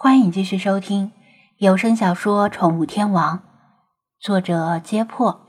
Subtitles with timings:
[0.00, 1.10] 欢迎继续收听
[1.56, 3.38] 有声小说《宠物天王》，
[4.20, 5.44] 作者：揭破，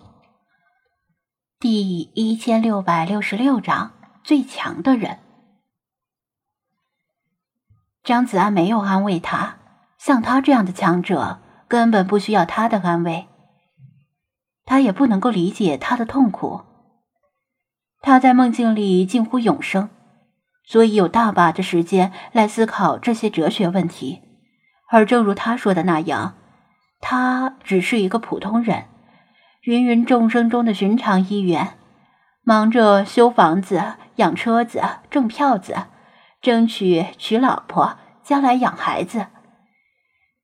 [1.60, 3.92] 第一千六百六十六章：
[4.24, 5.20] 最强的人。
[8.04, 9.60] 张子安没有安慰他，
[10.00, 13.28] 像他这样的强者根本不需要他的安慰，
[14.66, 16.64] 他也不能够理解他的痛苦。
[18.02, 19.92] 他在梦境里近乎永生，
[20.66, 24.24] 所以有大把的时间来思考这些哲学问题。
[24.92, 26.36] 而正如他说的那样，
[27.00, 28.86] 他只是一个普通人，
[29.64, 31.78] 芸芸众生中的寻常一员，
[32.42, 34.82] 忙着修房子、养车子、
[35.12, 35.76] 挣票子，
[36.42, 39.28] 争取娶老婆，将来养孩子。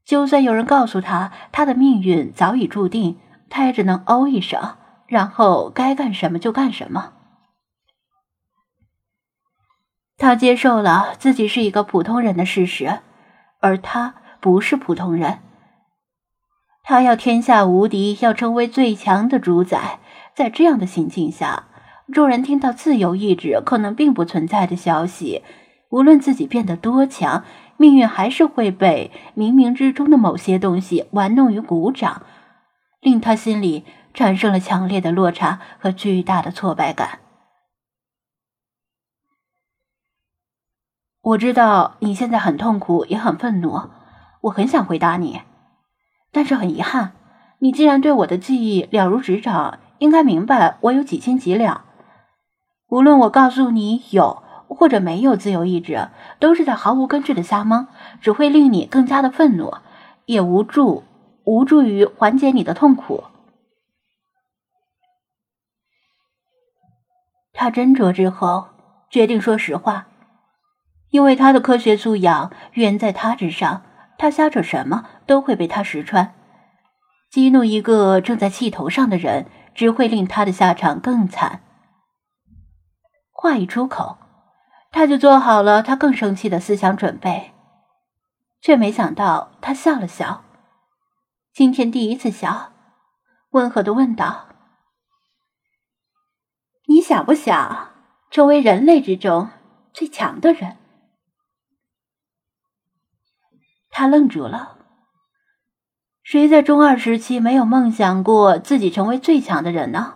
[0.05, 4.76] 就算有人告诉他他的命运早已注定，他也只能哦一声，
[5.07, 7.13] 然后该干什么就干什么。
[10.18, 12.99] 他接受了自己是一个普通人的事实，
[13.59, 14.13] 而他。
[14.45, 15.40] 不是普通人，
[16.84, 19.98] 他要天下无敌，要成为最强的主宰。
[20.35, 21.63] 在这样的心境下，
[22.13, 25.41] 众人听到自由意志可能并不存在的消息，
[25.90, 27.43] 无论自己变得多强，
[27.77, 32.21] 命运还是会被冥冥之中的某些东西玩弄于股掌，
[33.01, 37.18] 令他心里产生了强烈的落差和巨大的挫败感。
[41.21, 43.90] 我知道你现在很痛苦，也很愤怒。
[44.46, 45.41] 我很想回答你，
[46.32, 47.13] 但是很遗憾，
[47.60, 51.84] 你既然对我的记忆了如指掌，应该明白我有几斤几两。
[52.88, 57.88] 无论我告诉你有或者没有自由意志，都是在毫无根据的瞎蒙，
[58.21, 59.73] 只会令你更加的愤怒，
[60.26, 61.04] 也无助
[61.43, 63.23] 无助于缓解你的痛苦。
[67.51, 68.68] 他斟酌之后，
[69.09, 70.06] 决定说实话，
[71.09, 73.81] 因为他的科学素养远在他之上。
[74.18, 76.34] 他瞎扯什么都会被他识穿，
[77.30, 81.62] 激怒一个正在气头上的人，只会令他的下场更惨。
[83.31, 84.17] 话一出口，
[84.91, 87.51] 他就做好了他更生气的思想准备，
[88.62, 90.45] 却没想到他笑了笑，
[91.53, 92.72] 今天第一次笑，
[93.51, 94.47] 温和的问道
[96.88, 97.89] ：“你想不想
[98.31, 99.50] 成为人类之中
[99.94, 100.78] 最强的人？”
[103.97, 104.75] 他愣住了。
[106.22, 110.16] 谁在中二时期没有梦想过自己成为最强的人呢？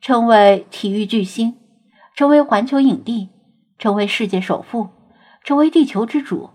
[0.00, 1.56] 成为体育巨星，
[2.16, 3.28] 成为环球影帝，
[3.78, 4.88] 成为世界首富，
[5.44, 6.50] 成为地球之主。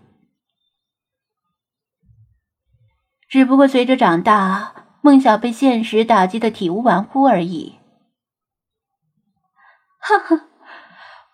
[3.30, 7.76] 只不过随着长大，梦想被现实打击的体无完肤而已。
[10.00, 10.48] 哈哈，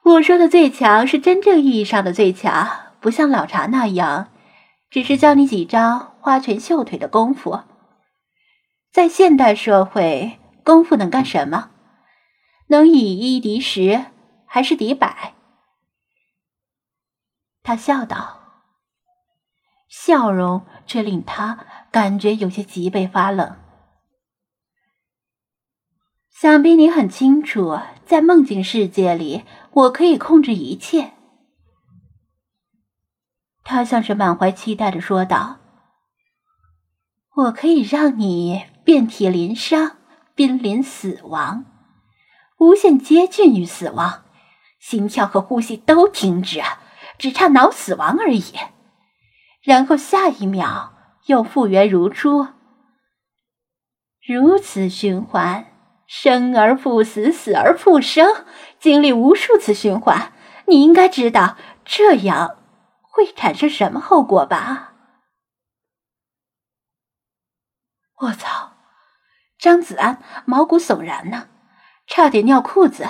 [0.03, 4.28] 我说的最强是真正意义上的最强，不像老茶那样。
[4.91, 7.62] 只是教你几招花拳绣腿的功夫，
[8.91, 11.72] 在现代社会，功夫能干什么？
[12.68, 14.06] 能以一敌十，
[14.46, 15.34] 还是敌百？
[17.63, 18.41] 他笑道，
[19.88, 23.56] 笑容却令他感觉有些脊背发冷。
[26.30, 31.13] 想必你很清楚，在梦境世界里，我可以控制一切。
[33.63, 35.57] 他像是满怀期待的说道
[37.35, 39.97] ：“我可以让你遍体鳞伤，
[40.35, 41.66] 濒临死亡，
[42.57, 44.23] 无限接近于死亡，
[44.79, 46.61] 心跳和呼吸都停止，
[47.17, 48.44] 只差脑死亡而已。
[49.61, 50.94] 然后下一秒
[51.27, 52.47] 又复原如初，
[54.27, 55.67] 如此循环，
[56.07, 58.44] 生而复死，死而复生，
[58.79, 60.33] 经历无数次循环。
[60.66, 61.55] 你应该知道
[61.85, 62.57] 这样。”
[63.11, 64.94] 会产生什么后果吧？
[68.22, 68.72] 我操！
[69.57, 71.50] 张子安毛骨悚然呢，
[72.07, 73.07] 差点尿裤子。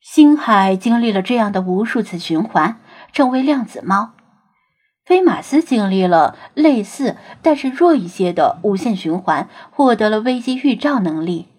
[0.00, 2.80] 星海经历了这样的无数次循环，
[3.12, 4.14] 成为量子猫；
[5.04, 11.51] 菲马斯经历了类似但是弱一些的无限循环，获得了危机预兆能力。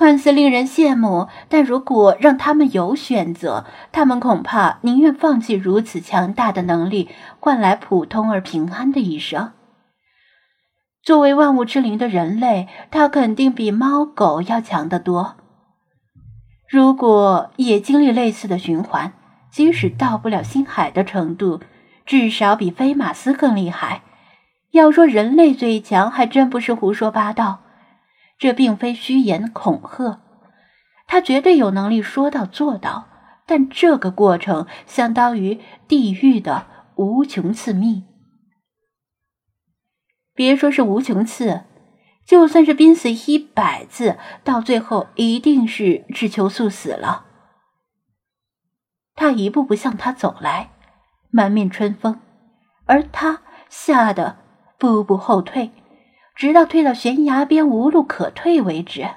[0.00, 9.52] 看似令人羡慕，但如果让他们有选择，他们恐怕宁愿放弃如此强大的能力，换来普通而平安的一生。
[11.02, 15.36] 作为万物之灵的人类，他肯定比猫狗要强得多。
[16.66, 19.12] 如果也经历类似的循环，
[19.52, 21.60] 即使到不了星海的程度，
[22.06, 24.00] 至少比菲马斯更厉害。
[24.70, 27.58] 要说人类最强，还真不是胡说八道。
[28.40, 30.22] 这并非虚言恐吓，
[31.06, 33.06] 他绝对有能力说到做到，
[33.46, 36.66] 但这个过程相当于地狱的
[36.96, 38.04] 无穷次密。
[40.34, 41.64] 别说是无穷次，
[42.24, 47.26] 就算是濒死一百次，到最后一定是只求速死了。
[49.14, 50.70] 他一步步向他走来，
[51.30, 52.18] 满面春风，
[52.86, 54.38] 而他吓得
[54.78, 55.72] 步步后退，
[56.40, 59.10] 直到退到悬崖边无路可退为止。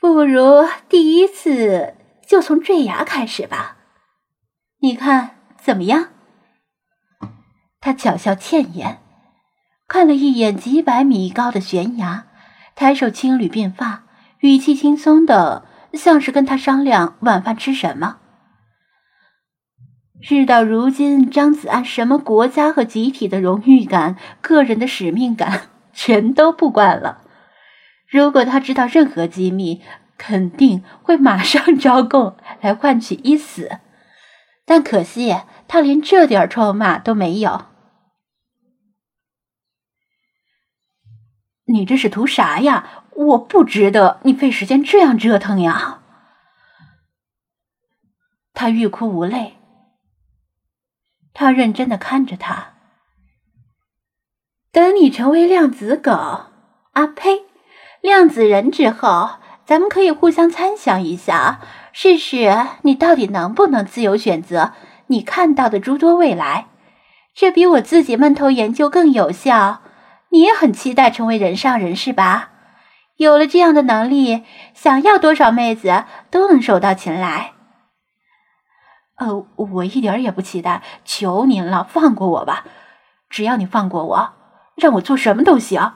[0.00, 1.94] 不如第一次
[2.26, 3.76] 就从坠崖开始吧，
[4.78, 6.08] 你看怎么样？
[7.80, 9.02] 他巧笑倩颜，
[9.86, 12.28] 看了一眼几百米高的悬崖，
[12.74, 14.04] 抬手轻捋鬓发，
[14.38, 15.66] 语气轻松的。
[15.92, 18.21] 像是跟他商量晚饭吃什么。
[20.24, 27.24] 事到如今，张子安什么国家和集体的荣誉感、个人的使命感，全都不管了。
[28.08, 29.82] 如果他知道任何机密，
[30.16, 33.80] 肯定会马上 招供来换取一死。
[34.64, 35.36] 但可惜，
[35.66, 37.66] 他连这点筹码都没有。
[41.64, 43.04] 你这是图啥呀？
[43.14, 46.00] 我不值得你费时间这样折腾呀！
[48.54, 49.56] 他欲哭无泪，
[51.34, 52.74] 他认真的看着他。
[54.70, 57.42] 等你成为量子狗啊呸，
[58.00, 59.32] 量子人之后，
[59.64, 61.60] 咱们可以互相参详一下，
[61.92, 64.72] 试试你到底能不能自由选择
[65.08, 66.68] 你看到的诸多未来。
[67.34, 69.82] 这比我自己闷头研究更有效。
[70.30, 72.50] 你也很期待成为人上人是吧？
[73.18, 77.52] 有了这样的能力，想要多少妹子都能手到擒来。
[79.56, 82.64] 我一点也不期待，求您了，放过我吧！
[83.28, 84.32] 只要你放过我，
[84.76, 85.94] 让我做什么都行。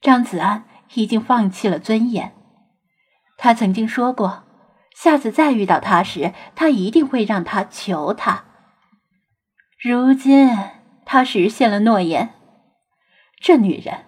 [0.00, 0.64] 张子安
[0.94, 2.34] 已经放弃了尊严，
[3.38, 4.44] 他曾经说过，
[4.94, 8.44] 下次再遇到他时，他一定会让他求他。
[9.80, 10.50] 如今
[11.06, 12.34] 他实现了诺言。
[13.40, 14.06] 这女人，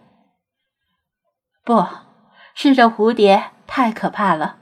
[1.62, 1.86] 不
[2.54, 4.58] 是这蝴蝶太可怕了。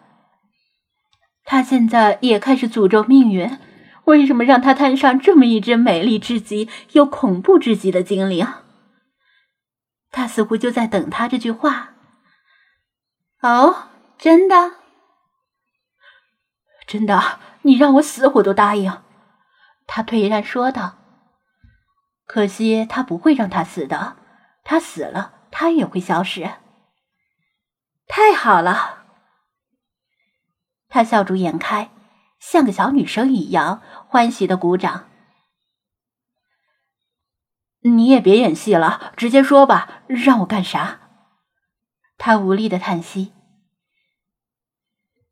[1.54, 3.60] 他现在也开始诅咒命运，
[4.06, 8.44] 为什么让他摊上这么一只美丽至极又恐怖至极的精灵？
[10.10, 11.90] 他似乎就在等他这句话。
[13.40, 14.72] 哦，真的，
[16.88, 18.92] 真的，你让我死我都答应。
[19.86, 20.96] 他颓然说道。
[22.26, 24.16] 可惜他不会让他死的。
[24.64, 26.50] 他死了，他也会消失。
[28.08, 29.03] 太好了，
[30.94, 31.90] 他笑逐颜开，
[32.38, 35.08] 像个小女生一样欢喜的鼓掌。
[37.80, 41.00] 你也别演戏了，直接说吧，让我干啥？
[42.16, 43.32] 他无力的叹息，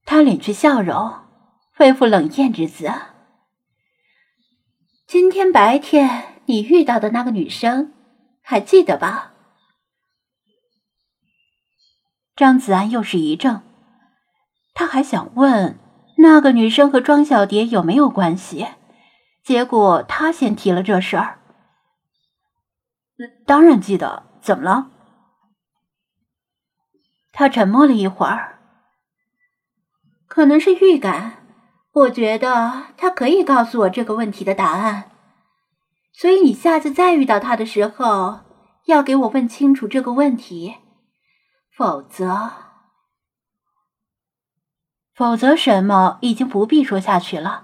[0.05, 1.21] 他敛去笑容，
[1.77, 2.91] 恢复冷艳之姿。
[5.07, 7.95] 今天白天你遇到的那个女生。
[8.43, 9.35] 还记得吧？
[12.35, 13.63] 张子安又是一怔，
[14.75, 15.79] 他还想问
[16.19, 18.69] 那个女生和庄小蝶有没有关系，
[19.43, 21.39] 结果他先提了这事儿。
[23.47, 24.91] 当然记得，怎么了？
[27.33, 28.59] 他沉默了一会儿，
[30.27, 31.45] 可能是预感，
[31.93, 35.11] 我觉得他可以告诉我这个问题的答案。
[36.13, 38.41] 所以你下次再遇到他的时候，
[38.87, 40.77] 要给我问清楚这个问题，
[41.77, 42.51] 否则，
[45.23, 47.63] 否则什么已经不必说下去了。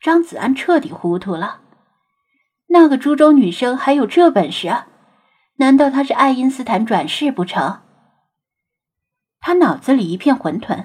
[0.00, 1.58] 张子安彻底糊涂了，
[2.68, 4.84] 那个株洲女生还有这本事？
[5.56, 7.80] 难道她是爱因斯坦转世不成？
[9.40, 10.84] 他脑子里一片混沌，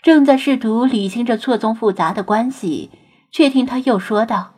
[0.00, 2.92] 正在试图理清这错综复杂的关系，
[3.32, 4.52] 却听他又说道。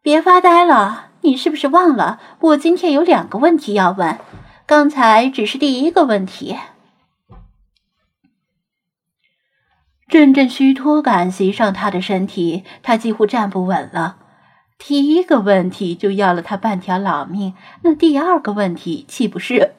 [0.00, 4.18] 别发呆了，你是不是忘了我今天有两个问题要问？
[4.64, 6.56] 刚才只是第一个问题。
[10.12, 14.18] 阵阵虚脱感袭上他的身体，他几乎站不稳了。
[14.76, 19.72] 第一个问题就要了他半条老命，那第二个问题岂不是？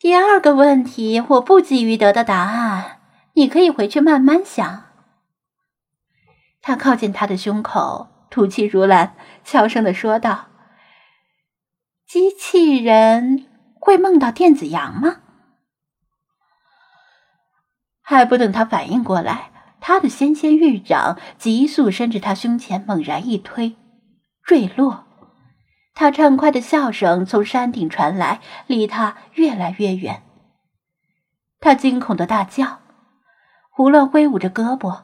[0.00, 2.98] 第二个问题我不急于得到答案，
[3.34, 4.86] 你可以回去慢慢想。
[6.60, 10.48] 他靠近他的胸口，吐气如兰，悄声的说道
[12.04, 13.46] ：“机器人
[13.78, 15.18] 会梦到电子羊吗？”
[18.16, 23.76] 还不等他反应过来，他的纤纤玉掌急速伸至他胸前，猛然一推，
[24.42, 25.04] 坠落。
[25.94, 30.24] 他畅快的笑声从山顶传来，离他越来越远。
[31.60, 32.80] 他惊恐的大叫，
[33.70, 35.02] 胡乱挥舞着胳膊，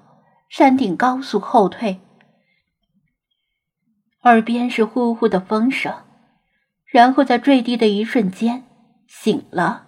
[0.49, 2.01] 山顶高速后退，
[4.25, 5.95] 耳边是呼呼的风声，
[6.87, 8.65] 然后在坠地的一瞬间
[9.07, 9.85] 醒了。